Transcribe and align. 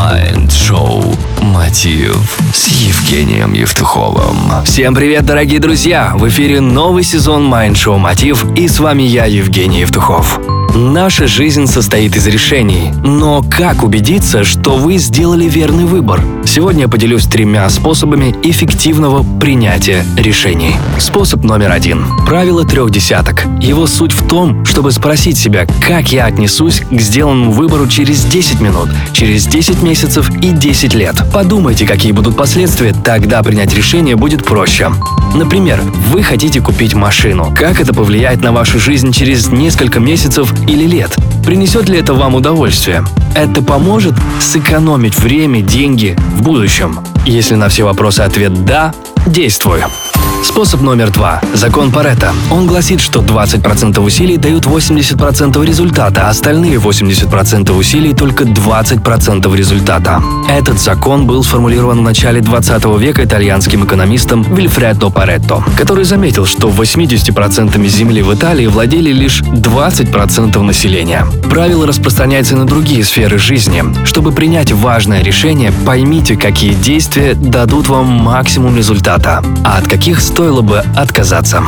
Mind 0.00 0.57
Show 0.57 1.14
«Мотив» 1.42 2.38
с 2.54 2.68
Евгением 2.68 3.52
Евтуховым. 3.52 4.64
Всем 4.64 4.94
привет, 4.94 5.26
дорогие 5.26 5.60
друзья! 5.60 6.14
В 6.14 6.26
эфире 6.26 6.62
новый 6.62 7.02
сезон 7.02 7.44
Mind 7.44 7.71
Show 7.71 7.98
«Мотив» 7.98 8.46
и 8.56 8.66
с 8.66 8.80
вами 8.80 9.02
я, 9.02 9.26
Евгений 9.26 9.80
Евтухов. 9.80 10.40
Наша 10.74 11.26
жизнь 11.26 11.66
состоит 11.66 12.14
из 12.14 12.28
решений, 12.28 12.92
но 13.02 13.42
как 13.42 13.82
убедиться, 13.82 14.44
что 14.44 14.76
вы 14.76 14.98
сделали 14.98 15.46
верный 15.48 15.84
выбор? 15.84 16.22
Сегодня 16.44 16.82
я 16.82 16.88
поделюсь 16.88 17.26
тремя 17.26 17.68
способами 17.68 18.36
эффективного 18.44 19.24
принятия 19.40 20.04
решений. 20.16 20.76
Способ 20.98 21.42
номер 21.42 21.72
один. 21.72 22.04
Правило 22.24 22.64
трех 22.64 22.90
десяток. 22.90 23.46
Его 23.60 23.88
суть 23.88 24.12
в 24.12 24.28
том, 24.28 24.64
чтобы 24.64 24.92
спросить 24.92 25.36
себя, 25.36 25.66
как 25.86 26.12
я 26.12 26.26
отнесусь 26.26 26.82
к 26.88 27.00
сделанному 27.00 27.50
выбору 27.50 27.88
через 27.88 28.24
10 28.24 28.60
минут, 28.60 28.90
через 29.12 29.46
10 29.46 29.82
месяцев 29.82 30.30
и 30.40 30.50
10 30.50 30.94
лет. 30.94 31.16
Подумайте, 31.32 31.84
какие 31.84 32.12
будут 32.12 32.36
последствия, 32.36 32.94
тогда 33.04 33.42
принять 33.42 33.74
решение 33.74 34.14
будет 34.14 34.44
проще. 34.44 34.92
Например, 35.34 35.80
вы 36.10 36.22
хотите 36.22 36.60
купить 36.60 36.94
машину. 36.94 37.52
Как 37.56 37.80
это 37.80 37.94
повлияет 37.94 38.42
на 38.42 38.52
вашу 38.52 38.80
жизнь 38.80 39.12
через 39.12 39.48
несколько 39.48 40.00
месяцев 40.00 40.52
или 40.66 40.86
лет? 40.86 41.16
Принесет 41.44 41.88
ли 41.88 41.98
это 41.98 42.14
вам 42.14 42.34
удовольствие? 42.34 43.04
Это 43.34 43.62
поможет 43.62 44.14
сэкономить 44.40 45.16
время, 45.18 45.62
деньги 45.62 46.16
в 46.36 46.42
будущем? 46.42 47.00
Если 47.26 47.54
на 47.54 47.68
все 47.68 47.84
вопросы 47.84 48.20
ответ 48.20 48.64
«да», 48.64 48.92
действуй. 49.26 49.80
Способ 50.60 50.82
номер 50.82 51.10
два. 51.10 51.40
Закон 51.54 51.90
Паретта. 51.90 52.34
Он 52.50 52.66
гласит, 52.66 53.00
что 53.00 53.20
20% 53.20 53.98
усилий 53.98 54.36
дают 54.36 54.66
80% 54.66 55.64
результата, 55.64 56.26
а 56.26 56.28
остальные 56.28 56.76
80% 56.76 57.72
усилий 57.72 58.12
только 58.12 58.44
20% 58.44 59.56
результата. 59.56 60.22
Этот 60.50 60.78
закон 60.78 61.26
был 61.26 61.42
сформулирован 61.44 62.00
в 62.00 62.02
начале 62.02 62.42
20 62.42 62.84
века 62.98 63.24
итальянским 63.24 63.86
экономистом 63.86 64.42
Вильфредо 64.54 65.08
Паретто, 65.08 65.64
который 65.78 66.04
заметил, 66.04 66.44
что 66.44 66.68
80% 66.68 67.82
земли 67.86 68.20
в 68.20 68.34
Италии 68.34 68.66
владели 68.66 69.12
лишь 69.12 69.40
20% 69.40 70.60
населения. 70.60 71.24
Правило 71.48 71.86
распространяется 71.86 72.54
на 72.56 72.66
другие 72.66 73.02
сферы 73.02 73.38
жизни. 73.38 73.82
Чтобы 74.04 74.30
принять 74.32 74.72
важное 74.72 75.22
решение, 75.22 75.72
поймите, 75.86 76.36
какие 76.36 76.74
действия 76.74 77.32
дадут 77.32 77.88
вам 77.88 78.08
максимум 78.08 78.76
результата, 78.76 79.42
а 79.64 79.78
от 79.78 79.88
каких 79.88 80.20
стоило 80.50 80.62
бы 80.62 80.82
отказаться. 80.96 81.62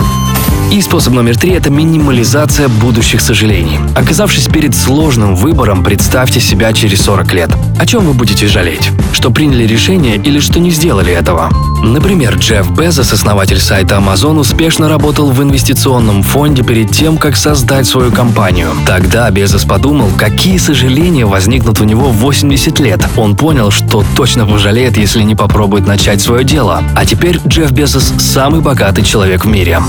И 0.73 0.83
способ 0.83 1.13
номер 1.13 1.39
три– 1.39 1.51
это 1.53 1.71
минимализация 1.71 2.67
будущих 2.69 3.21
сожалений. 3.21 3.79
Оказавшись 3.95 4.49
перед 4.49 4.75
сложным 4.75 5.37
выбором, 5.37 5.85
представьте 5.85 6.41
себя 6.41 6.73
через 6.73 7.03
40 7.03 7.33
лет. 7.33 7.51
О 7.79 7.87
чем 7.87 8.05
вы 8.05 8.13
будете 8.13 8.49
жалеть? 8.49 8.91
Что 9.13 9.31
приняли 9.31 9.69
решение 9.69 10.17
или 10.17 10.41
что 10.41 10.59
не 10.59 10.73
сделали 10.73 11.13
этого? 11.13 11.49
Например, 11.83 12.37
Джефф 12.37 12.71
Безос, 12.71 13.13
основатель 13.13 13.59
сайта 13.59 13.97
Amazon, 13.97 14.39
успешно 14.39 14.89
работал 14.89 15.31
в 15.31 15.43
инвестиционном 15.43 16.23
фонде 16.23 16.63
перед 16.63 16.93
тем, 16.93 17.19
как 17.19 17.37
создать 17.37 17.87
свою 17.87 18.13
компанию. 18.13 18.71
Тогда 18.87 19.29
Безос 19.31 19.65
подумал, 19.65 20.09
какие 20.17 20.59
сожаления 20.59 21.27
возникнут 21.27 21.81
у 21.81 21.85
него 21.85 22.11
в 22.11 22.19
80 22.19 22.79
лет. 22.79 23.01
Он 23.17 23.37
понял, 23.37 23.73
что 23.73 24.05
точно 24.17 24.47
пожалеет, 24.47 24.97
если 24.97 25.23
не 25.23 25.35
попробует 25.35 25.87
начать 25.87 26.21
свое 26.21 26.45
дело. 26.45 26.85
А 26.95 27.05
теперь 27.05 27.41
Джефф 27.47 27.73
Безос– 27.73 28.15
самый 28.19 28.61
богатый 28.61 29.03
человек 29.03 29.45
в 29.45 29.49
мире. 29.49 29.81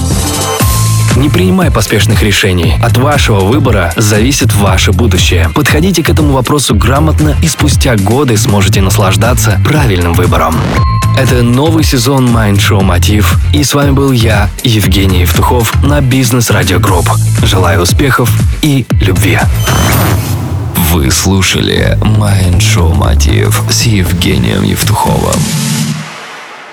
Не 1.16 1.30
принимай 1.30 1.70
поспешных 1.70 2.24
решений. 2.24 2.74
От 2.84 2.98
вашего 2.98 3.42
выбора 3.42 3.94
зависит 3.96 4.52
ваше 4.56 4.94
будущее. 4.94 5.50
Подходите 5.54 6.04
к 6.04 6.10
этому 6.10 6.34
вопросу 6.34 6.74
грамотно 6.74 7.36
и 7.44 7.48
спустя 7.48 7.96
годы 7.96 8.36
сможете 8.36 8.82
наслаждаться 8.82 9.62
правильным 9.64 10.14
выбором. 10.14 10.56
Это 11.16 11.44
новый 11.44 11.84
сезон 11.84 12.28
Mind 12.36 12.58
Show 12.58 12.82
Мотив. 12.82 13.38
И 13.54 13.64
с 13.64 13.76
вами 13.76 13.92
был 13.92 14.12
я, 14.12 14.50
Евгений 14.64 15.22
Евтухов, 15.22 15.72
на 15.84 16.02
Бизнес 16.02 16.50
Радио 16.50 16.80
Групп. 16.80 17.08
Желаю 17.44 17.82
успехов 17.82 18.32
и 18.64 18.86
любви. 19.00 19.38
Вы 20.92 21.12
слушали 21.12 21.98
Mind 22.02 22.62
Show 22.62 22.94
Мотив 22.94 23.62
с 23.70 23.84
Евгением 23.84 24.64
Евтуховым. 24.64 25.40